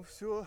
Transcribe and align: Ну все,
Ну 0.00 0.04
все, 0.04 0.46